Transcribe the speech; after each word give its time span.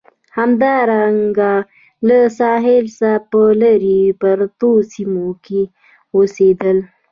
همدارنګه 0.37 1.53
له 2.07 2.17
ساحل 2.39 2.85
څخه 2.99 3.23
په 3.29 3.41
لرې 3.61 4.01
پرتو 4.21 4.71
سیمو 4.91 5.27
کې 5.45 5.61
اوسېدل. 6.15 6.77